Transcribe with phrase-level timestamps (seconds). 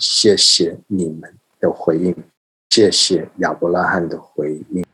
[0.00, 2.16] 谢谢你们的回应，
[2.70, 4.84] 谢谢亚伯拉罕的回应。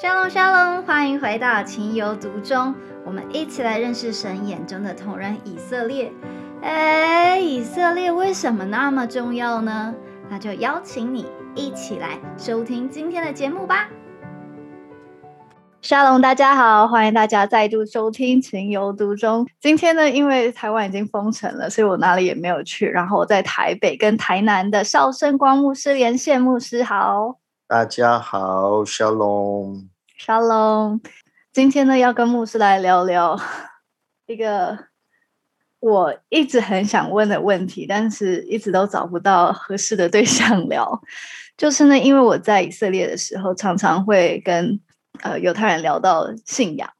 [0.00, 2.74] 沙龙沙龙，欢迎回到情有独钟，
[3.06, 6.12] 我们一起来认识神眼中的同人以色列。
[6.60, 9.94] 哎，以色列为什么那么重要呢？
[10.28, 13.88] 那就邀请你一起来收听今天的节目吧。
[15.80, 19.46] 沙龙，大家好，欢迎大家再度收听情有独钟。
[19.60, 22.86] 今天呢，因为台湾已经封城了，所以我哪里也没有去。
[22.86, 27.38] 然后我在台北跟台南的少圣光牧师连线，牧师好。
[27.68, 29.86] 大家好，Shalom。
[30.18, 31.00] Shalom。
[31.52, 33.38] 今天呢，要跟牧师来聊聊
[34.26, 34.76] 一个
[35.78, 41.00] 我一直很想问的问题，但是一直都找不到合适的对象聊。
[41.56, 44.78] 就是呢，因为我在以色列的时候，常常会跟
[45.22, 46.90] 呃犹太人聊到信仰。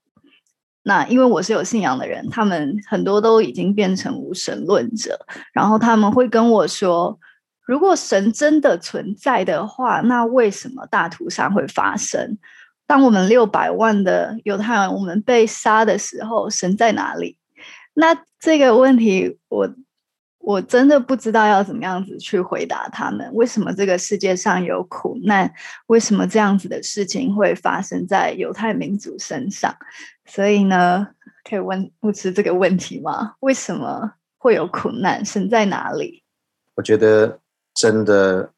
[0.83, 7.19] 那因为我是有信仰的人，他们很多都已经变成无神论者，然后他们会跟我说。
[7.67, 12.39] 如果神真的存在的话，那为什么大屠杀会发生？
[12.87, 17.37] 当我们六百万的犹太人我们被杀的时候，神在哪里？
[17.93, 19.69] 那这个问题，我
[20.49, 23.29] 我真的不知道要怎么样子去回答他们。
[23.35, 25.53] 为什么这个世界上有苦难？
[25.89, 29.77] 为什么这样子的事情会发生在犹太民族身上？
[30.25, 31.09] 所以呢，
[31.45, 33.35] 可以问牧师这个问题吗？
[33.41, 35.23] 为什么会有苦难？
[35.23, 36.25] 神在哪里？
[36.77, 37.39] 我觉得。
[37.75, 38.51] 真的，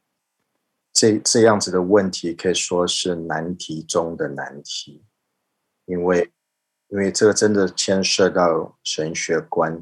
[0.94, 5.02] 这这样子的问题可以说是难题中的难题，
[5.84, 6.30] 因为
[6.88, 9.78] 因为这个真的牵涉到神学观，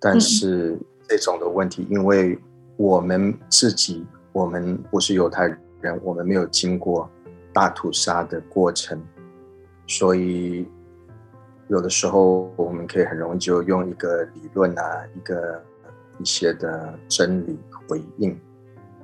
[0.00, 2.38] 但是这种的问题，因为
[2.76, 5.46] 我们自己我们不是犹太
[5.80, 7.08] 人，我们没有经过
[7.52, 9.00] 大屠杀的过程，
[9.86, 10.66] 所以
[11.68, 15.62] 有的时候我们可以很容易就用一个理论啊，一个
[16.18, 18.38] 一些的真理回应。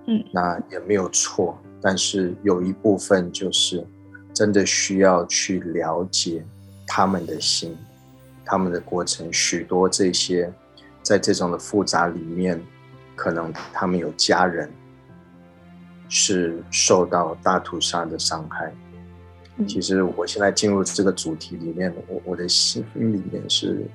[0.06, 3.86] 嗯，那也没有错，但是有一部分就是
[4.32, 6.44] 真的需要去了解
[6.86, 7.76] 他们的心，
[8.44, 9.30] 他们的过程。
[9.32, 10.52] 许多这些
[11.02, 12.60] 在这种的复杂里面，
[13.16, 14.70] 可能他们有家人
[16.08, 18.72] 是受到大屠杀的伤害。
[19.66, 23.86] 其实我现在进入这个主题里面，我我的心里面是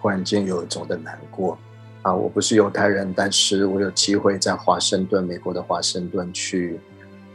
[0.00, 1.58] 忽然间有一种的难过。
[2.02, 6.80] 啊，我不是犹太人，但是我有机会在华盛顿，美国的华盛顿去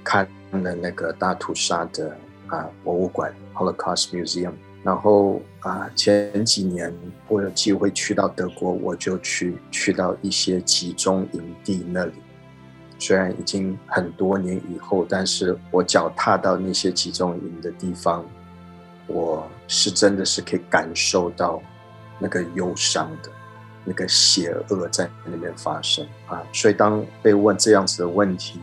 [0.03, 4.53] 看了那个大屠杀的啊博物馆 （Holocaust Museum）。
[4.85, 6.93] 然后啊，前几年
[7.27, 12.13] 我有机会去到德国，我就去去到一些集中营地那里。
[12.99, 18.23] 虽然已经很多年以后，但是我脚踏到那些集中营的地方，
[19.07, 21.59] 我是真的是可以感受到
[22.19, 23.31] 那个忧伤的。
[23.87, 28.59] 那个邪恶在那边发生啊，所以当被问这样子的问题，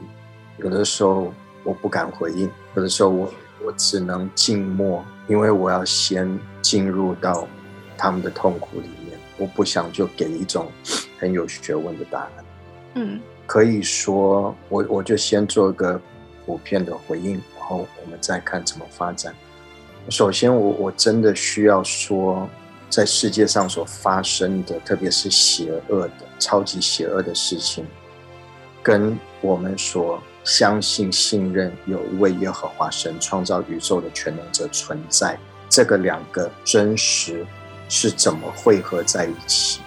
[0.58, 3.32] 有的时候我不敢回应，有的时候我
[3.64, 7.48] 我只能静默，因为我要先进入到
[7.97, 10.70] 他们的痛苦里面，我不想就给一种
[11.19, 12.31] 很有学问的答案。
[12.97, 15.98] 嗯，可以说我我就先做一个
[16.44, 19.34] 普遍的回应，然后我们再看怎么发展。
[20.10, 22.47] 首先，我我真的需要说。
[22.91, 27.87] 在世界上所发生的，特别是邪恶的、超级邪恶的事情，
[28.82, 35.38] 跟我们所相信、信任有一位耶和华神创造宇宙的全能者存在，
[35.69, 37.47] 这个两个真实
[37.88, 39.81] 是怎么汇合在一起？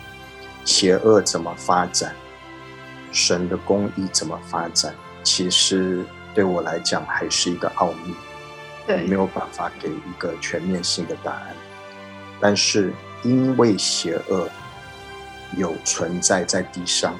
[0.63, 2.15] 邪恶怎么发展？
[3.11, 4.93] 神的公义怎么发展？
[5.23, 8.13] 其实对我来讲还是一个奥秘，
[8.85, 11.55] 对，没有办法给一个全面性的答案。
[12.39, 14.49] 但是，因为邪恶
[15.55, 17.15] 有存在在地上，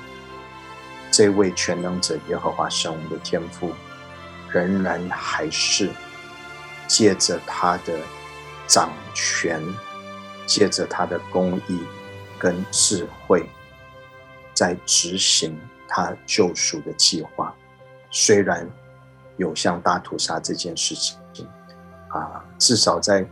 [1.15, 3.71] 这位全能者耶和华神的天赋，
[4.51, 5.89] 仍然还是
[6.87, 7.97] 借着他的
[8.67, 9.63] 掌权，
[10.45, 11.79] 借着他的公义
[12.37, 13.49] 跟智慧，
[14.53, 17.55] 在执行他救赎的计划。
[18.11, 18.69] 虽然
[19.37, 21.47] 有像大屠杀这件事情，
[22.09, 23.25] 啊，至少在。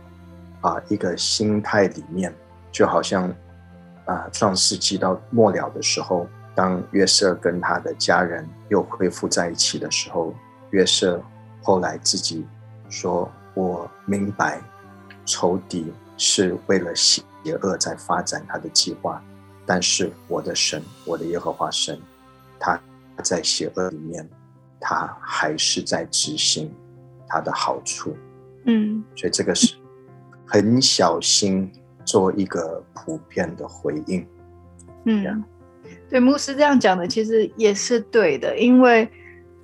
[0.62, 2.34] 啊，一个心态里面，
[2.72, 3.28] 就好像
[4.06, 10.34] 啊，创世纪到末了的时候，当约瑟跟他的家人又恢复在一起的时候，
[10.70, 11.22] 约瑟
[11.62, 12.46] 后来自己
[12.88, 14.60] 说：“我明白，
[15.24, 17.22] 仇敌是为了邪
[17.62, 19.22] 恶在发展他的计划，
[19.66, 21.98] 但是我的神，我的耶和华神，
[22.58, 22.80] 他
[23.22, 24.28] 在邪恶里面，
[24.80, 26.72] 他还是在执行
[27.28, 28.16] 他的好处。”
[28.66, 29.76] 嗯，所以这个是。
[30.46, 31.72] 很小心
[32.04, 34.24] 做一个普遍的回应，
[35.06, 35.42] 嗯，
[36.14, 39.08] 对，牧师这样讲的其实也是对的，因为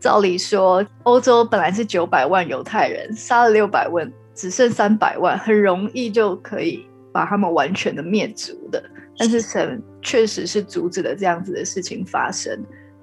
[0.00, 8.82] 照理说，欧洲本来是九百万犹太人，杀了六百万，只剩三百万，很容易就可以把他们完全的灭族的。
[9.16, 12.60] 但是神确实是阻止了这样子的事情发生，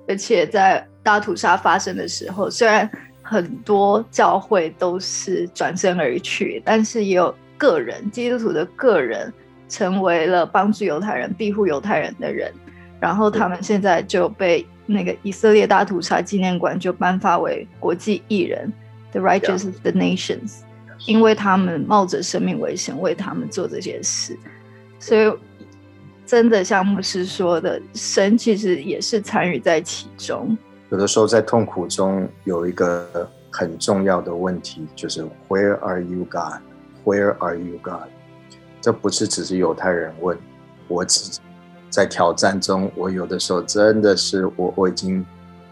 [0.09, 2.91] 而且在大屠杀发生的时候，虽然
[3.21, 9.33] 很多教会都是转身而去，但是也有个人基督徒的个人
[9.69, 12.51] 成为了帮助犹太人、庇护犹太人的人，
[12.99, 18.71] 然后他们现在就被那个以色列大屠杀纪念馆就颁发为国际艺人
[19.11, 20.59] ，The Righteous of the Nations，
[21.05, 24.37] 因为他们冒着生命危险为他们做这些事，
[24.99, 25.31] 所以。
[26.27, 30.57] 真的像牧师说的，神其实也是参与在其中。
[30.89, 36.59] 有的时候在痛苦中有一个很重要的问题，就是 Where are you, God?
[37.05, 38.09] Where are you, God?
[38.81, 40.37] 这不是只是犹太人问，
[40.89, 41.39] 我只
[41.89, 45.25] 在挑战中，我有的时候真的是我我已经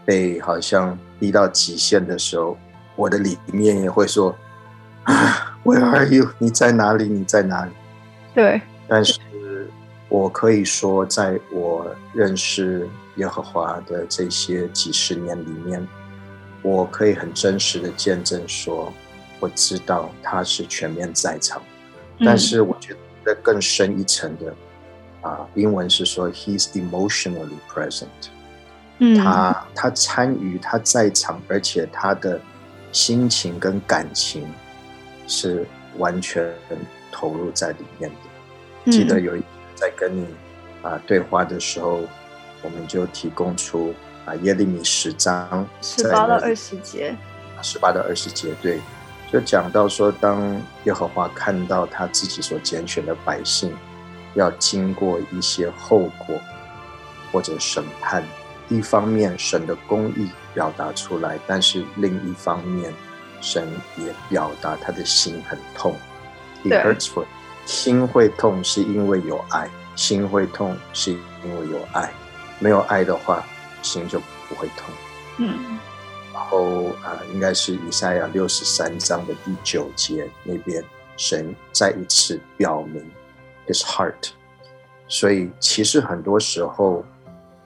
[0.04, 2.56] 被好像逼到极限的时候，
[2.94, 4.34] 我的里面也会说
[5.64, 6.28] ，Where are you?
[6.38, 7.04] 你在哪里？
[7.04, 7.70] 你在哪里？
[8.34, 9.18] 对，但是。
[10.08, 11.84] 我可以说，在我
[12.14, 15.84] 认识耶和华的这些几十年里面，
[16.62, 18.92] 我可以很真实的见证说，
[19.40, 21.60] 我知道他是全面在场。
[22.20, 24.54] 但是我觉得更深一层的，
[25.26, 28.06] 啊，英文是说 he's emotionally present。
[28.98, 32.40] 嗯，他他参与，他在场，而且他的
[32.92, 34.46] 心情跟感情
[35.26, 35.66] 是
[35.98, 36.54] 完全
[37.10, 38.92] 投入在里面的。
[38.92, 39.42] 记得有一。
[39.78, 40.26] 在跟你
[40.80, 42.00] 啊对话的时候，
[42.62, 43.92] 我们就提供出
[44.24, 47.14] 啊耶利米十章十八到二十节，
[47.60, 48.80] 十八到二十节对，
[49.30, 50.40] 就讲到说，当
[50.84, 53.70] 耶和华看到他自己所拣选的百姓
[54.36, 56.38] 要经过一些后果
[57.32, 58.22] 或者审判，
[58.68, 62.92] 一方面神的公义表达出来，但是另一方面
[63.40, 65.96] 神也表达他的心很痛。
[66.62, 66.96] 对。
[67.64, 72.08] 心会痛是因为有爱，心会痛是因为有爱，
[72.60, 73.44] 没有爱的话，
[73.82, 74.94] 心就不会痛。
[75.38, 75.76] 嗯，
[76.32, 80.80] 然后啊，应该是以赛亚六十三章的第九节那边，
[81.16, 83.04] 神再一次表明
[83.66, 84.30] His heart。
[85.08, 87.04] 所以其实很多时候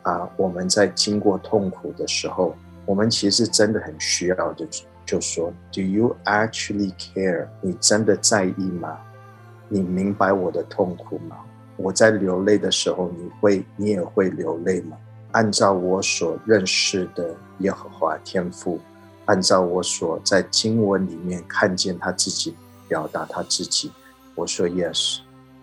[0.03, 2.55] 啊，我们在经过痛苦的时候，
[2.85, 4.67] 我们其实真的很需要的，
[5.07, 7.49] 就说 Do you actually care？
[7.61, 8.99] 你真的在意吗？
[9.69, 11.37] 你明白我的痛苦吗？
[11.77, 14.97] 我在流泪的时候，你会，你也会流泪吗？
[15.33, 18.81] 按照我所认识的耶和华天赋，
[19.27, 22.55] 按照我所在经文里面看见他自己
[22.89, 23.91] 表达他自己，
[24.35, 25.21] 我说 yes，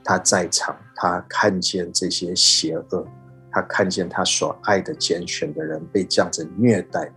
[0.08, 3.06] 他在场，他看见这些邪恶，
[3.52, 7.12] 他看见他所爱的拣选的人被这样子虐待，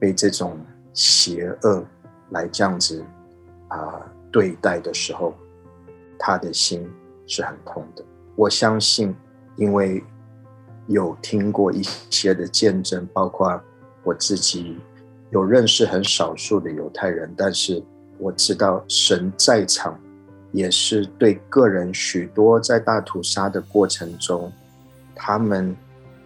[0.00, 0.58] 被这种
[0.92, 1.86] 邪恶
[2.30, 3.04] 来这样子
[3.68, 5.32] 啊对待的时候。
[6.18, 6.90] 他的心
[7.26, 8.02] 是很痛的。
[8.34, 9.14] 我相信，
[9.56, 10.02] 因为
[10.86, 13.60] 有听过一些的见证，包括
[14.02, 14.78] 我自己
[15.30, 17.84] 有认识很少数的犹太人，但是
[18.18, 20.00] 我知道神在场，
[20.54, 24.52] 也是对个人许多在大屠杀的过程中，
[25.12, 25.76] 他们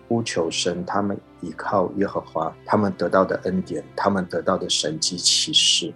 [0.07, 5.95] 呼求神，他们依靠耶和华，他们得到的恩典，他们得到的神迹启示，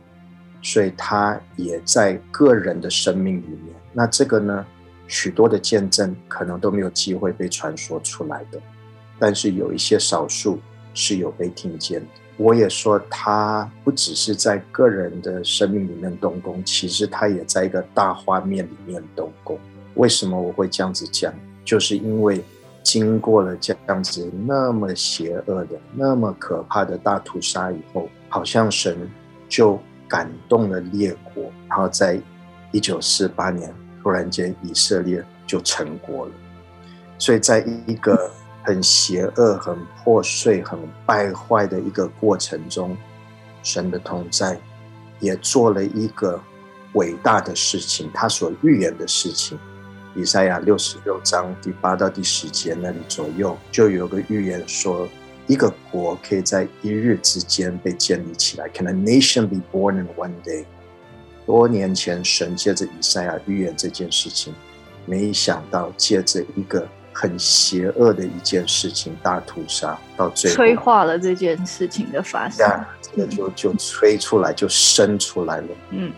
[0.63, 3.75] 所以他也在个人的生命里面。
[3.93, 4.65] 那这个呢，
[5.07, 8.59] 许多的见证可能都没有机会被传说出来的，
[9.19, 10.59] 但是有一些少数
[10.95, 12.07] 是有被听见的。
[12.43, 19.57] 我也说，他不只是在个人的生命里面动工，其实他也在一个大画面里面动工。
[19.95, 21.33] 为什么我会这样子讲？
[21.65, 22.43] 就是因为
[22.83, 29.09] 经过了这样子那么邪恶的、那么可怕的大屠杀以后，好像神
[29.49, 32.21] 就感动了列国，然后在
[32.73, 33.73] 一九四八年。
[34.03, 36.33] 突然间，以色列就成国了。
[37.19, 38.29] 所以，在一个
[38.65, 42.97] 很邪恶、很破碎、很败坏的一个过程中，
[43.63, 44.59] 神的同在
[45.21, 46.41] 也做了一个
[46.95, 48.11] 伟大的事情。
[48.13, 49.59] 他所预言的事情，
[50.15, 55.09] 以赛亚六十六章第八到第十节那里左右，就有个预言说，
[55.47, 58.69] 一个国可以在一日之间被建立起来。
[58.69, 60.65] Can a nation be born in one day？
[61.45, 64.55] 多年前，神借着以赛亚预言这件事情，
[65.07, 72.67] 没想到借着一个很邪恶的一件事情——大屠杀，到最后催化了这件事情的发生，
[73.01, 75.69] 这个就就催出来，就生出来了。
[75.91, 76.13] 嗯，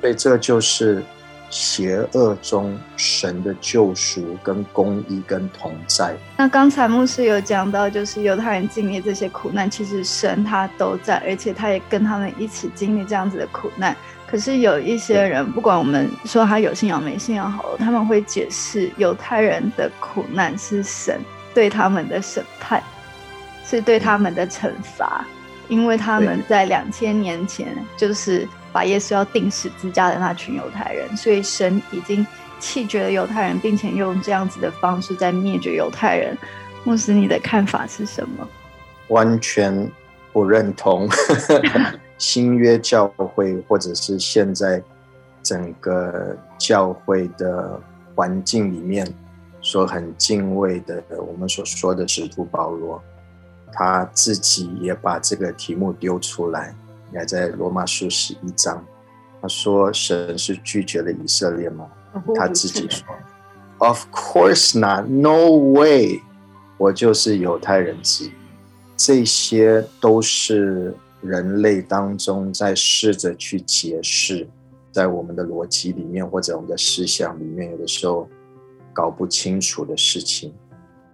[0.00, 1.02] 所以这就是
[1.50, 6.14] 邪恶中神的救赎、跟公义、跟同在。
[6.36, 13.96] 那刚才牧师有讲到，就是犹太人经历这些苦难，其实神他都在，而且他也跟他们一起经历这样子的苦难。
[14.30, 21.18] 可是有一些人，不管我们说他有信仰没信仰好了，他们会解释犹太人的苦难是神
[21.54, 22.82] 对他们的审判，
[23.64, 25.24] 是对他们的惩罚，
[25.68, 32.26] 因为他们在两千年前就是把耶稣要钉十字架的那群犹太人，所以神已经
[32.60, 36.36] 弃绝了犹太人，并且用这样子的方式在灭绝犹太人。
[36.84, 38.46] 牧师，你的看法是什么？
[39.08, 39.90] 完全
[40.34, 41.08] 不认同。
[42.18, 44.82] 新约教会，或者是现在
[45.40, 47.80] 整个教会的
[48.14, 49.06] 环境里面，
[49.60, 53.00] 所很敬畏的，我们所说的使徒保罗，
[53.72, 56.74] 他自己也把这个题目丢出来，
[57.12, 58.84] 也在罗马书十一章，
[59.40, 61.86] 他说：“神是拒绝了以色列吗？”
[62.34, 63.06] 他自己说
[63.78, 66.20] ：“Of course not, no way，
[66.76, 68.32] 我就是犹太人之一。”
[68.96, 70.92] 这些都是。
[71.20, 74.48] 人类当中在试着去解释，
[74.92, 78.28] 在我们的逻辑里面或者我们的思想里面，有的时候
[78.92, 80.54] 搞不清楚的事情，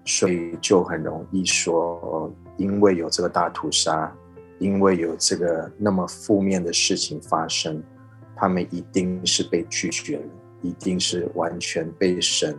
[0.04, 4.14] 所以就很容易说，因为有这个大屠杀，
[4.58, 7.82] 因为有这个那么负面的事情发生，
[8.36, 10.24] 他们一定是被拒绝了，
[10.60, 12.54] 一定是完全被神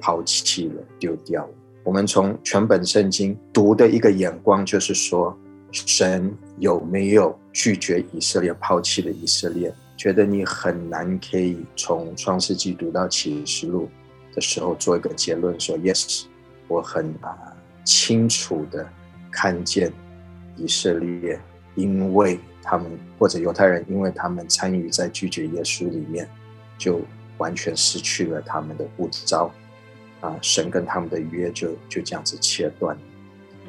[0.00, 1.52] 抛弃了、丢掉了。
[1.84, 5.36] 我们从全本圣经读的一个眼光，就是说。
[5.72, 9.72] 神有没有拒绝以色列、抛弃了以色列？
[9.96, 13.88] 觉得你很难可以从创世纪读到启示录
[14.34, 16.24] 的时候做一个结论，说 yes，
[16.68, 18.86] 我很啊清楚的
[19.30, 19.90] 看见
[20.56, 21.40] 以色列，
[21.74, 26.28] 因为他们或者犹太人，因为他们参与在拒绝耶稣里面，
[26.76, 27.00] 就
[27.38, 29.50] 完全失去了他们的护照
[30.20, 32.96] 啊，神跟他们的约就就这样子切断。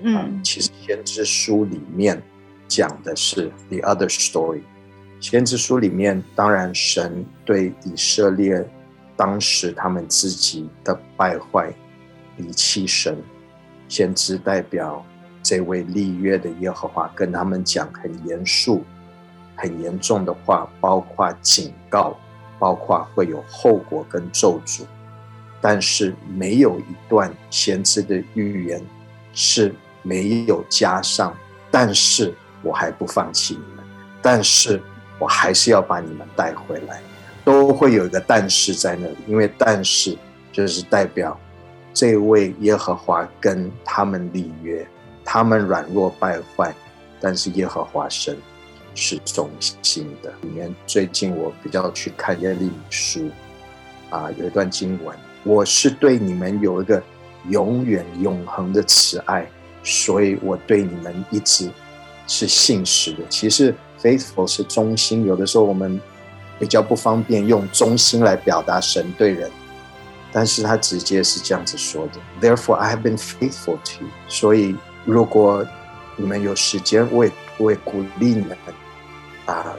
[0.01, 2.21] 嗯，其实先知书里面
[2.67, 4.61] 讲的是 the other story。
[5.19, 8.63] 先知书里面，当然神对以色列
[9.15, 11.73] 当时他们自己的败坏、
[12.37, 13.17] 离弃神，
[13.87, 15.05] 先知代表
[15.41, 18.83] 这位立约的耶和华跟他们讲很严肃、
[19.55, 22.15] 很严重的话，包括警告，
[22.59, 24.83] 包括会有后果跟咒诅。
[25.59, 28.81] 但是没有一段先知的预言
[29.33, 29.73] 是。
[30.03, 31.35] 没有加上，
[31.69, 32.33] 但是
[32.67, 33.85] 我还不放弃你们，
[34.21, 34.81] 但是
[35.17, 37.01] 我还是要把你们带回来，
[37.45, 40.17] 都会有一个但是在那里，因为但是
[40.51, 41.39] 就是代表
[41.93, 44.85] 这位耶和华跟他们立约，
[45.23, 46.75] 他们软弱败坏，
[47.21, 48.37] 但是耶和华神
[48.93, 50.33] 是忠心的。
[50.41, 53.29] 里面最近我比较去看耶利米书，
[54.09, 57.01] 啊，有一段经文，我是对你们有一个
[57.49, 59.47] 永远永恒的慈爱。
[59.83, 61.71] 所以我对你们一直
[62.27, 63.19] 是信实的。
[63.29, 65.99] 其实 faithful 是忠心，有的时候我们
[66.59, 69.49] 比较不方便用忠心来表达神对人，
[70.31, 72.19] 但是他直接是这样子说的。
[72.39, 74.09] Therefore I have been faithful to you。
[74.27, 75.65] 所以如果
[76.15, 78.57] 你们有时间，我也我也鼓励你们
[79.45, 79.73] 啊，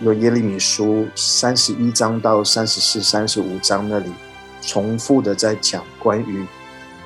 [0.00, 4.10] 用耶利米书三十一章到三十四、三十五章那里
[4.62, 6.46] 重复的在讲关于，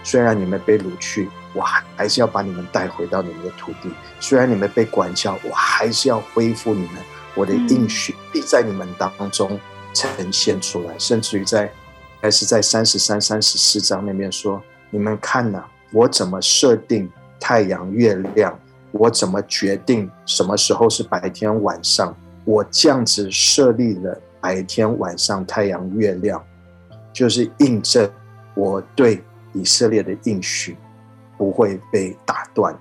[0.04, 1.28] 虽然你们被掳去。
[1.54, 1.62] 我
[1.97, 3.90] 还是要把你们带回到你们的土地。
[4.21, 6.97] 虽然你们被管教，我还是要恢复你们。
[7.35, 9.59] 我的应许必在你们当中
[9.94, 10.99] 呈现出来。
[10.99, 11.71] 甚至于在，
[12.21, 18.59] 还是在三十三、三十四章那边说：你们看呐，我怎么设定太阳、月亮？
[18.90, 22.14] 我怎么决定什么时候是白天、晚上？
[22.44, 26.44] 我这样子设立了白天、晚上、太阳、月亮，
[27.12, 28.11] 就是印证
[28.54, 29.23] 我对
[29.54, 30.76] 以色列的应许。
[31.42, 32.72] 不会被打断，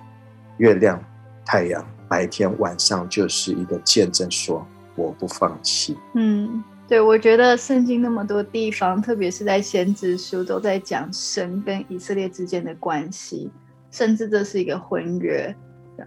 [0.57, 1.03] 月亮、
[1.43, 4.63] 太阳，白天、晚上就是一个见证，说
[4.95, 5.97] 我不放弃。
[6.13, 13.49] 嗯，对，我觉得圣经那么多地方，特别是在先知书，都在讲神跟以色列之间的关系，
[13.89, 15.55] 甚至这是一个婚约，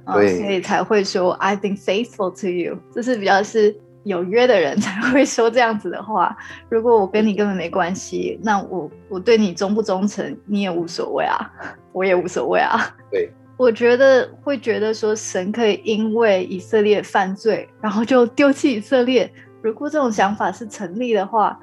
[0.07, 3.75] 所以才会说 I've been faithful to you，这是比较是。
[4.05, 6.37] 有约的人才会说这样子的话。
[6.69, 11.51] 如果我跟你根本没关系，那我我对你忠不忠诚，你也无所谓啊，
[11.93, 12.79] 我也无所谓啊。
[13.11, 19.31] 对， 我觉得会觉得说神可以因为以色列犯罪，然后就丢弃以色列。
[19.63, 21.59] 如果这种想法是成立的话，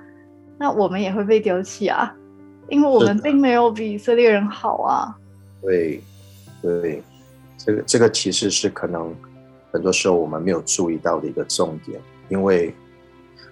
[0.58, 2.12] 那我们也会被丢弃啊，
[2.70, 5.16] 因为我们并没有比以色列人好啊。
[5.62, 6.02] 对，
[6.62, 7.04] 对，
[7.58, 9.14] 这个这个其实是可能
[9.72, 12.02] 很多时候我们没有注意到的一个重点。
[12.32, 12.74] 因为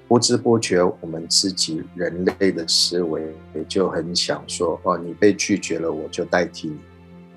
[0.07, 3.21] 不知不觉我们自己人类的思维
[3.53, 6.79] 也就很想说：哦，你被拒绝了，我就代替你。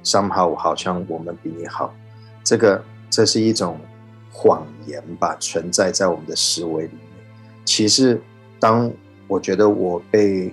[0.04, 1.94] somehow 好像我们比你好，
[2.42, 3.78] 这个这是一种
[4.30, 7.00] 谎言吧，存在在我们的思维里面。
[7.64, 8.20] 其实，
[8.58, 8.90] 当
[9.28, 10.52] 我觉得我被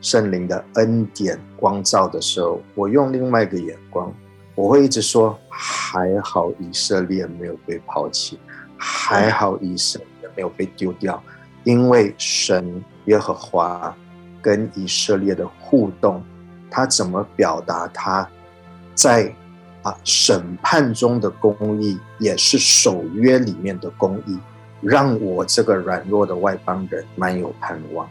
[0.00, 4.12] 圣灵的恩典光照的时候，我用另外一个眼光，
[4.54, 8.38] 我会一直说：还好以色列没有被抛弃，
[8.76, 9.98] 还好以色
[10.36, 11.22] 没有被丢掉，
[11.64, 13.94] 因为神耶和华
[14.40, 16.22] 跟以色列的互动，
[16.70, 18.28] 他怎么表达他？
[18.94, 19.32] 在
[19.82, 24.38] 啊，审判中的公义也是守约里面的公义，
[24.80, 28.08] 让我这个软弱的外邦人蛮有盼望。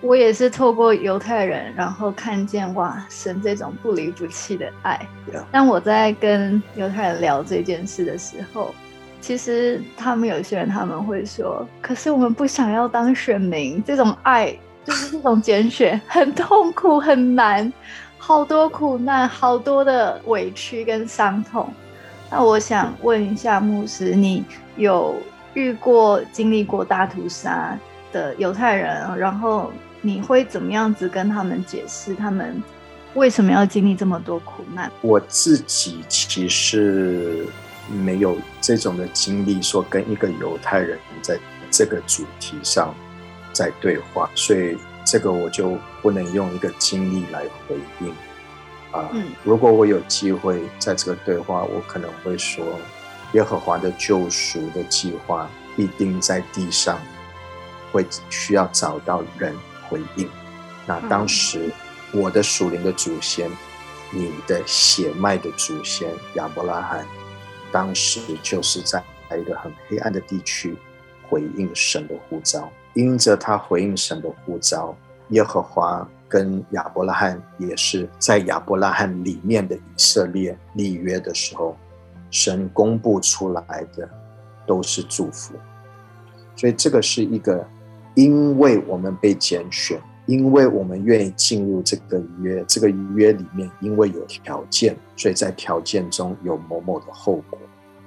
[0.00, 5.08] 我也是透过犹太人，然后看见哇，神这种不离不弃的爱。
[5.50, 8.74] 当我在跟犹太人聊这件事的时候，
[9.26, 14.54] 其实他们有些人他们会说：“可是我们不想要当选民，这种爱
[14.84, 17.72] 就是这种拣选，很痛苦，很难。”
[18.18, 21.72] 好多苦难，好多的委屈跟伤痛。
[22.30, 24.44] 那我想问一下牧师，你
[24.76, 25.16] 有
[25.54, 27.78] 遇过、经历过大屠杀
[28.12, 32.62] 的犹太人，然后你会怎么样子跟他们解释，他们
[33.14, 34.90] 为什么要经历这么多苦难？
[35.00, 37.46] 我自己其实
[37.90, 41.38] 没有这种的经历，说跟一个犹太人在
[41.70, 42.94] 这个主题上
[43.52, 44.76] 在对话，所以。
[45.06, 48.08] 这个我就不能用一个经历来回应
[48.90, 49.10] 啊。
[49.42, 52.64] 如果我有机会在这个对话，我可能会说，
[53.34, 56.98] 耶和华的救赎的计划必定在地上
[57.92, 59.54] 会需要找到人
[59.90, 60.26] 回应。
[60.86, 61.70] 那当时
[62.10, 63.50] 我的属灵的祖先，
[64.10, 67.06] 你的血脉的祖先亚伯拉罕，
[67.74, 69.02] 当时就是在
[69.36, 70.76] 一个很黑暗的地区
[71.28, 72.70] 回应神的呼召。
[72.92, 74.96] 因着他回应神的呼召，
[75.30, 81.76] 耶和华跟亚伯拉罕也是在亚伯拉罕里面的以色列立约的时候，
[82.30, 83.64] 神公布出来
[83.96, 84.08] 的
[84.64, 85.54] 都是祝福。
[86.54, 87.66] 所以这个是一个，
[88.14, 97.58] 因为我们被拣选，因为我们愿意进入这个约，这个约里面因为有条件，所以在条件中有某某的后果，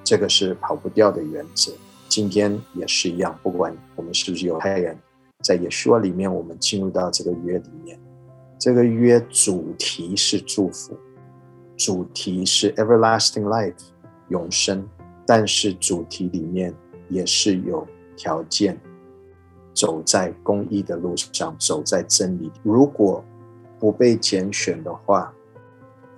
[0.07, 1.69] 这个是跑不掉的原则。
[2.07, 4.97] 今天也是一样，不管我们是不是犹太人，
[5.43, 7.99] 在耶稣里面，我们进入到这个约里面，
[8.57, 10.97] 这个约主题是祝福，
[11.75, 13.73] 主题是 everlasting life
[14.29, 14.87] 永生，
[15.25, 16.73] 但是主题里面
[17.09, 18.79] 也是有条件，
[19.73, 22.49] 走在公义的路上，走在真理。
[22.63, 23.21] 如果
[23.77, 25.33] 不被拣选的话，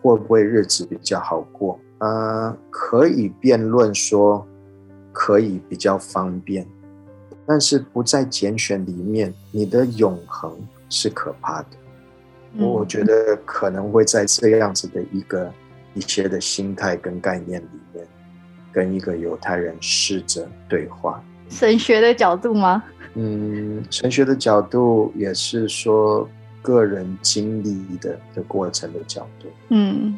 [0.03, 1.79] 会不会日子比较好过？
[1.99, 4.45] 啊，可以辩论说。
[5.11, 6.65] 可以比较方便，
[7.45, 10.55] 但是不在拣选里面，你的永恒
[10.87, 11.67] 是可怕的。
[12.57, 15.51] 我觉得可能会在这样子的一个
[15.93, 18.07] 一些的心态跟概念里面，
[18.71, 21.21] 跟一个犹太人试着对话。
[21.49, 22.81] 神学的角度吗？
[23.15, 26.29] 嗯，神学的角度也是说
[26.61, 29.49] 个人经历的的过程的角度。
[29.69, 30.17] 嗯，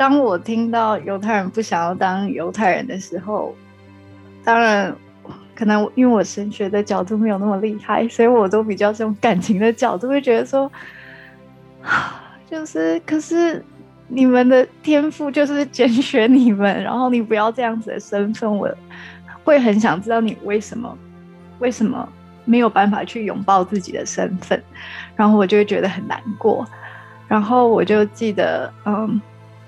[0.00, 3.54] 当我听到犹太人不想要当犹太人的时候。
[4.42, 4.96] 当然，
[5.54, 10.72] 可能因为我神学的角度没有那么厉害，所以我都比较这种感情的角度，会觉得说，
[12.50, 13.62] 就是可是
[14.08, 18.74] 你们的天赋就是拣选你们，然后你不要这样子的身份，我
[19.44, 20.96] 会很想知道你为什么
[21.58, 22.08] 为什么
[22.46, 24.58] 没有办法去拥抱自己的身份，
[25.14, 26.66] 然后我就会觉得很难过。
[27.28, 29.20] 然后我就记得，嗯，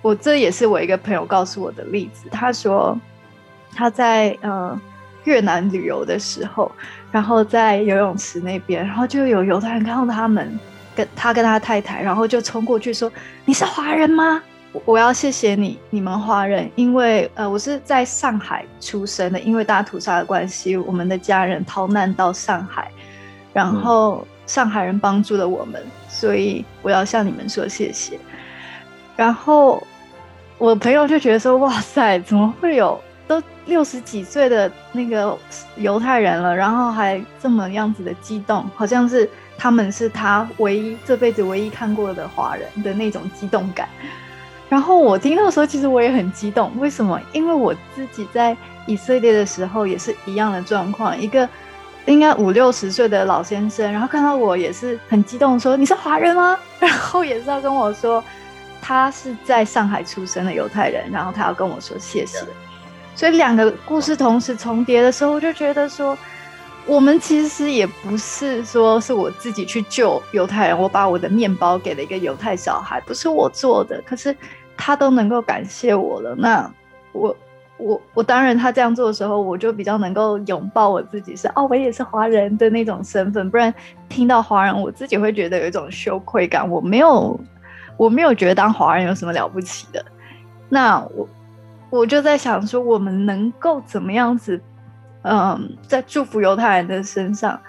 [0.03, 2.99] 我这也是我一个朋友告诉我的例子，他说。
[3.75, 4.79] 他在呃
[5.25, 6.71] 越南旅游的时候，
[7.11, 10.61] 然后在游泳池那边，然后就有犹太人看到他们，
[10.95, 13.11] 跟他跟他太太，然后就冲过去说
[13.47, 14.43] ：“你是华人吗？
[14.85, 22.91] 我要谢谢你，你们华人，因为呃我是在上海出生的，因为大屠杀的关系，我们的家人逃难到上海，
[23.55, 28.21] 然后上海人帮助了我们，所以我要向你们说谢谢。”
[29.17, 29.83] 然后
[30.63, 32.97] 我朋友就觉得说：“哇塞，怎么会有？”
[33.27, 35.37] 都六十几岁的那个
[35.75, 43.89] 犹太人了，然后还这么样子的激动，好像是他们是他唯一这辈子唯一看过的华人的那种激动感。
[44.69, 46.71] 然后我听到的时候，其实我也很激动。
[46.79, 47.21] 为什么？
[47.33, 51.49] 因为我自己在以色列的时候也是一样的状况，一个
[52.07, 56.57] 应该五六十岁的老先生，然后看到我也是很激动，说你是华人吗？
[56.79, 58.23] 然后也是要跟我说
[58.83, 62.39] 他是在上海出生的犹太人，然后他要跟我说谢谢。
[63.15, 66.19] 所以两个故事同时重叠的时候，我就觉得说，
[66.85, 74.37] 我们其实也不是说是我自己去救犹太人，我把我的面包给了一个犹太小孩，不是我做的，可是
[74.77, 76.35] 他都能够感谢我了。
[76.35, 76.69] 那
[77.13, 77.37] 我
[77.77, 83.73] 我我当然他这样做的时候，我就比较能够拥抱我自己是哦，我也是华人的那种身份，不然
[84.09, 86.69] 听到华人，我自己会觉得有一种羞愧感。
[86.69, 87.39] 我没有
[87.97, 90.05] 我没有觉得当华人有什么了不起的。
[90.69, 91.29] 那我
[91.91, 94.61] 我就在想说，我们能够怎么样子？
[95.23, 97.61] 嗯，在祝福犹太人的身上，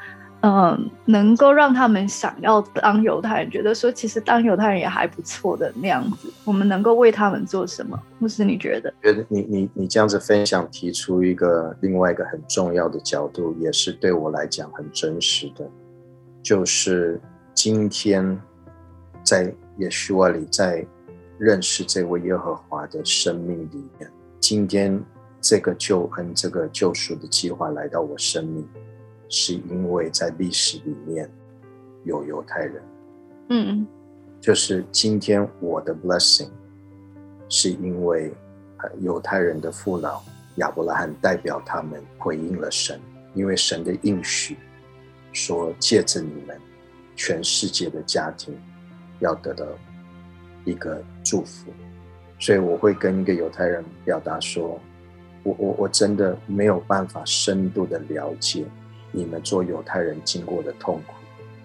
[0.42, 6.34] 嗯，能够让他们想要当犹太人，觉得说其实当犹太人也还不错的那样子。
[6.46, 8.02] 我们能够为他们做什么？
[8.18, 8.92] 牧师，你觉得？
[9.04, 15.70] 觉得你你你这样子分享，提出一个另外一个很重要的角度，也是对我来讲很真实的，
[16.42, 17.22] 就是
[17.54, 18.42] 今天
[19.24, 20.86] 在耶稣啊里，在
[21.38, 25.04] 认识这位耶和华的生命里面，今天。
[25.46, 28.66] 这个救恩、这个救赎的计划来到我生命，
[29.28, 31.30] 是因为在历史里面
[32.06, 32.82] 有犹太人。
[33.50, 33.86] 嗯，
[34.40, 36.48] 就是今天我的 blessing，
[37.50, 38.34] 是因为
[39.02, 40.24] 犹太人的父老
[40.56, 42.98] 亚伯拉罕代表他们回应了神，
[43.34, 44.56] 因为神的应许
[45.34, 46.58] 说借着你们，
[47.18, 48.58] 全世界的家庭
[49.24, 49.66] 要得到
[50.66, 51.72] 一个祝福，
[52.38, 54.80] 所以我会跟一个犹太人表达说。
[55.46, 58.64] 我我我真的没有办法深度的了解
[59.12, 61.16] 你们做犹太人经过的痛苦，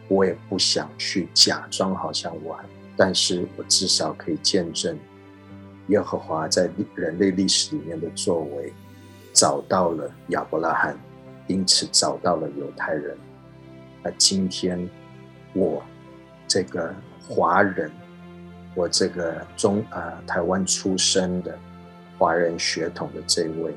[0.09, 2.59] 我也不想去假装好像我，
[2.97, 4.99] 但是我至少可以见证
[5.91, 8.73] 耶和华在人类历史里面的作为，
[9.33, 10.99] 找到了亚伯拉罕，
[11.47, 13.17] 因此找到了犹太人。
[14.03, 14.91] 那今天
[15.55, 15.81] 我
[16.49, 16.93] 这个
[17.29, 17.91] 华人，
[18.75, 21.57] 我这个中啊台湾出生的。
[22.21, 23.73] 华人血统的这位，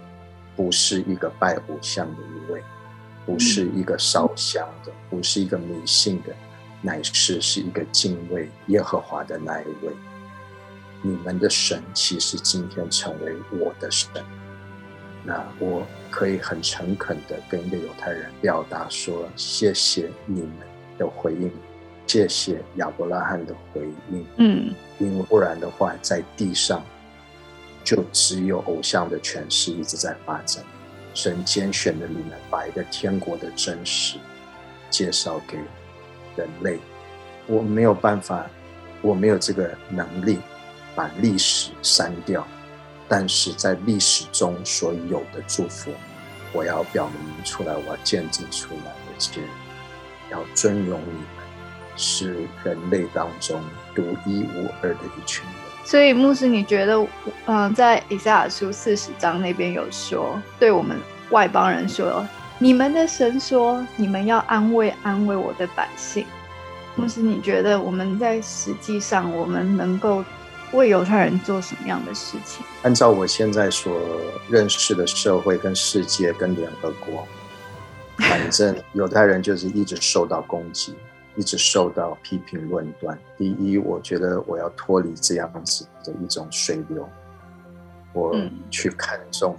[0.55, 2.63] 不是一个拜偶像的一位，
[3.23, 6.33] 不是一个烧香的，不是一个迷信的，
[6.81, 9.93] 乃是是一个敬畏耶和华的那一位。
[11.03, 14.09] 你们的神其实今天成为我的神，
[15.23, 20.51] 那我可以很诚恳的跟一个犹太人表达说：谢谢你们
[20.97, 21.51] 的回应，
[22.11, 24.25] 谢谢亚伯拉罕的回应。
[24.35, 26.83] 嗯，因为不然的话，在地上。
[27.85, 30.63] 就只有偶像的权势一直在发展。
[31.15, 34.19] 神拣选了你们，把一个天国的真实
[34.89, 35.57] 介绍给
[36.35, 36.77] 人类。
[37.47, 38.45] 我没有办法，
[39.01, 40.37] 我没有这个能力
[40.93, 42.45] 把历史删掉，
[43.07, 45.91] 但是在历史中所有的祝福，
[46.53, 49.41] 我要表明出来，我要见证出来，而且
[50.29, 51.40] 要尊荣你们，
[52.01, 53.61] 是人类当中
[53.93, 55.53] 独一无二的一群人。
[55.85, 57.07] 所以牧师，你觉得，
[57.45, 60.97] 嗯，在以赛亚书四十章那边有说，对我们
[61.29, 62.25] 外邦人说，
[62.59, 66.25] 你们的神说，你们要安慰安慰我的百姓。
[66.95, 70.23] 牧师，你觉得我们在实际上，我们能够
[70.71, 72.63] 为犹太人做什么样的事情？
[72.83, 73.99] 按照我现在所
[74.49, 77.27] 认识的社会、跟世界、跟联合国，
[78.17, 80.95] 反正犹太人就是一直受到攻击。
[81.35, 83.17] 一直受到批评论断。
[83.37, 87.07] 第一，我觉得我要脱离这样子的一种水流，
[88.13, 88.35] 我
[88.69, 89.55] 去看重，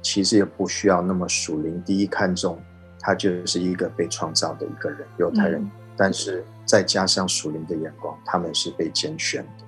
[0.00, 1.82] 其实也不需要那么属灵。
[1.84, 2.60] 第一，看重
[2.98, 5.70] 他就是一个被创造的一个人，犹太人。
[5.96, 9.64] 但是再加上属灵的眼光，他们是被拣选的，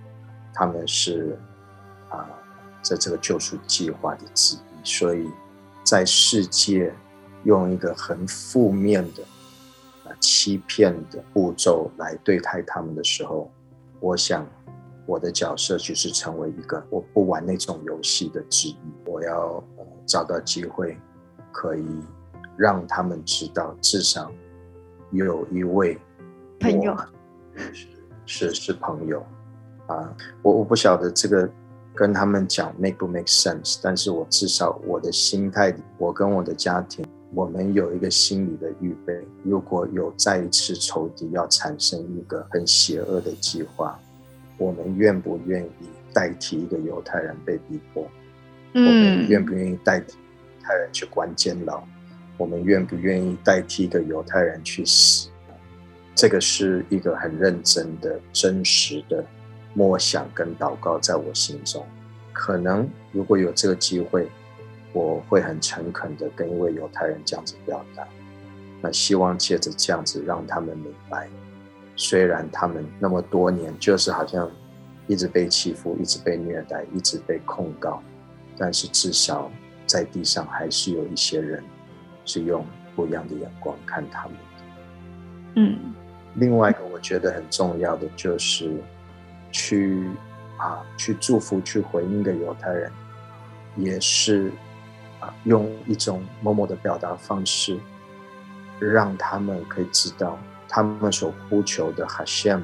[0.54, 1.38] 他们是
[2.08, 2.26] 啊，
[2.80, 4.58] 在这个救赎计划的之一。
[4.82, 5.30] 所以
[5.84, 6.92] 在世界
[7.44, 9.22] 用一个很负面的。
[10.24, 13.50] 欺骗的步骤来对待他们的时候，
[14.00, 14.46] 我想
[15.04, 18.76] 我的角色就是成为一个我不玩那种游戏的之一。
[19.04, 19.62] 我要
[20.06, 20.96] 找到机会，
[21.52, 21.84] 可以
[22.56, 24.32] 让他们知道，至少
[25.10, 25.98] 有一位
[26.58, 26.96] 朋友
[28.24, 29.22] 是是朋友
[29.86, 30.16] 啊。
[30.42, 31.46] 我我不晓得这个
[31.94, 37.03] 跟他们讲 make 不 make sense，但是我至少我的心态，我跟我的家庭。
[37.34, 43.98] 我们有一个心理的预备，如果有再一次仇敌要产生一个很邪恶的计划，
[44.56, 48.08] 我们愿不愿意代替一个犹太人被逼迫？
[48.74, 51.82] 嗯，我们愿不愿意代替犹太人去关监牢？
[52.36, 55.28] 我们愿不愿意代替一个犹太人去死？
[56.14, 59.24] 这个是一个很认真的、真实的
[59.74, 61.84] 默想跟祷告，在我心中，
[62.32, 64.28] 可能如果有这个机会。
[64.94, 68.08] 我会很诚恳的跟一位犹太人这样子表达，
[68.80, 71.28] 那希望借着这样子让他们明白，
[71.96, 74.50] 虽然他们那么多年就是好像
[75.06, 78.02] 一直被欺负、一直被虐待、一直被控告，
[78.56, 79.50] 但是至少
[79.84, 81.62] 在地上还是有一些人
[82.24, 84.64] 是用不一样的眼光看他们的。
[85.56, 85.94] 嗯，
[86.36, 88.72] 另外一个我觉得很重要的就是
[89.50, 90.08] 去
[90.56, 92.90] 啊去祝福、去回应的犹太人，
[93.76, 94.50] 也是
[95.24, 97.78] 啊用一种某某的表达方式，
[98.78, 102.62] 让他们可以知道他们所呼求的哈谢姆，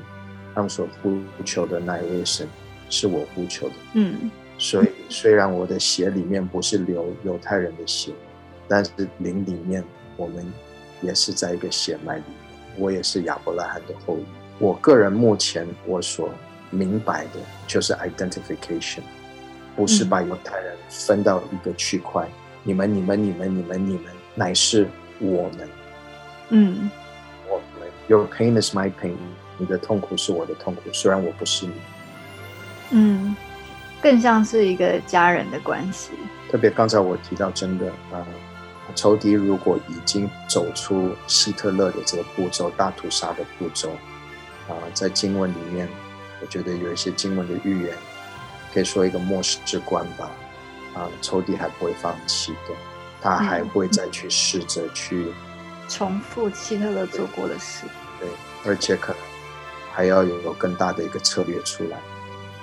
[0.55, 2.47] 他们所呼求的那一位神
[2.89, 3.75] 是我呼求的。
[3.95, 8.13] 嗯所以虽然我的血里面不是流犹太人的血，
[8.69, 9.83] 但是灵里面
[10.19, 10.53] 我们
[11.01, 12.37] 也是在一个血脉里面。
[12.77, 14.25] 我也是亚伯拉罕的后裔。
[14.59, 16.29] 我个人目前我所
[16.69, 19.01] 明白的就是 identification，
[19.75, 22.29] 不是把犹太人分到一个区块，
[22.63, 25.69] 你们、你们、你们、你们、你们，乃是我们，
[26.51, 26.91] 嗯
[27.49, 27.89] 我们。
[28.09, 29.17] Your pain is my pain，
[29.57, 31.73] 你的痛苦是我的痛苦，虽然我不是你。
[32.91, 33.37] 嗯，
[34.03, 36.11] 更像是一个家人的关系。
[36.51, 38.27] 特别刚才我提到，真的啊、呃
[38.97, 43.91] 仇敌如果已经走出希特勒的这个步骤，大屠杀的步骤，
[44.69, 45.89] 啊、在经文里面，
[46.41, 47.97] 我觉得有一些经文的预言，
[48.75, 50.29] 可以说一个末世之观吧，
[50.95, 52.75] 啊、仇敌还不会放弃的，
[53.21, 55.33] 他还会再去试着去，
[55.89, 57.87] 重复希特勒做过的事。
[58.19, 58.29] 对，
[58.67, 59.23] 而且可能
[59.93, 61.99] 还要有更大的一个策略出来。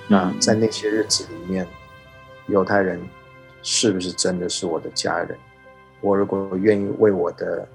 [0.07, 1.67] 那嗯在那些日子里面，
[2.47, 3.01] 犹太人
[3.63, 5.37] 是不是真的是我的家人？
[6.01, 7.67] 我如果愿意为我的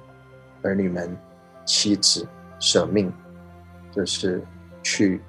[0.62, 1.16] 儿女们、
[1.64, 2.26] 妻子
[2.60, 3.12] 舍命，
[3.90, 4.40] 就是
[4.82, 5.20] 去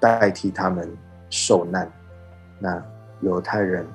[0.00, 0.92] 代替他们
[1.30, 1.90] 受难，
[2.58, 2.82] 那
[3.20, 3.86] 犹太人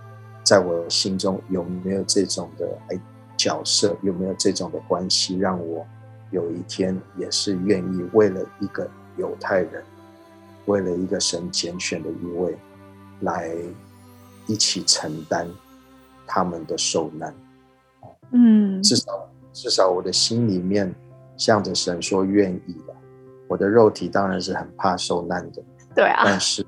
[0.44, 3.00] 在我心中有没有这种的哎
[3.38, 3.96] 角色？
[4.02, 5.86] 有没有这种的关系，让我
[6.32, 9.84] 有一天也是愿意为了一个犹太人，
[10.66, 12.58] 为了一个神拣选的一位，
[13.22, 13.52] 来
[14.48, 15.48] 一起承担
[16.28, 17.34] 他们的受难？
[18.32, 20.94] 嗯至少至少我的心里面
[21.38, 22.96] 向着神说愿意了。
[23.48, 25.62] 我的肉体当然是很怕受难的，
[25.94, 26.66] 对啊但，是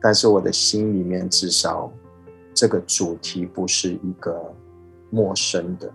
[0.00, 1.92] 但是我的心里面至少
[2.54, 4.54] 这个主题不是一个
[5.10, 5.92] 陌生的。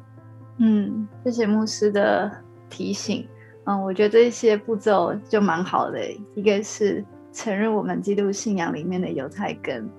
[0.57, 2.31] 嗯，谢谢牧师的
[2.69, 3.27] 提醒。
[3.65, 5.99] 嗯，我觉得这些步骤就蛮好的。
[6.35, 9.89] 一个是承认我们基督信仰里面的犹太根，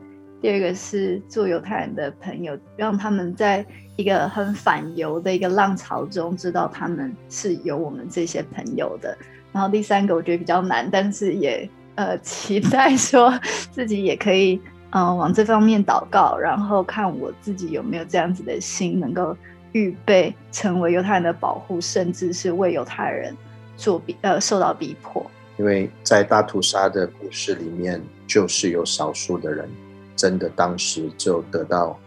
[0.40, 3.66] 第二个是做犹太人的朋友，让他们在
[3.96, 9.18] 一个很反犹的一个浪潮中，知道他们是有我们这些朋友的。
[9.52, 13.38] 然后第三个我觉得比较难，但是也呃期待说
[13.72, 19.36] 自己也可以嗯、 呃往这方面祷告，然后看我自己有没有这样子的心，能够
[19.72, 23.36] 预备成为犹太人的保护，甚至是为犹太人
[23.76, 25.26] 做逼呃受到逼迫。
[25.58, 29.68] 因为在大屠杀的故事里面，就是有少数的人
[30.14, 31.98] 真的当时就得到，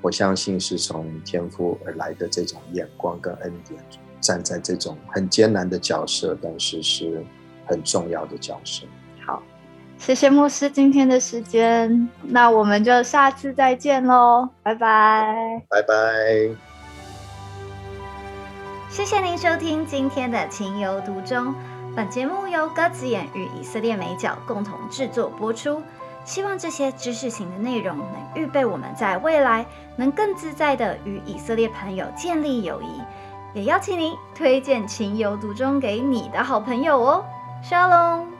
[0.00, 3.80] 我相信是从天父而来的这种眼光跟恩典，
[4.20, 7.24] 站在这种很艰难的角色，但是是
[7.66, 8.84] 很重要的角色。
[10.02, 15.62] 好，谢谢牧师今天的时间，那我们就下次再见喽，拜拜。
[15.68, 15.94] 拜拜。
[18.90, 21.46] 谢谢您收听今天的《情有独钟》。
[21.94, 25.80] 本节目由鸽子眼与以色列美角共同制作播出。
[26.24, 29.64] 希望这些知识型的内容能预备我们在未来
[29.96, 33.00] 能更自在的与以色列朋友建立友谊。
[33.54, 37.24] 也邀请您推荐《情有独钟》给你的好朋友哦。
[37.62, 38.31] Shalom。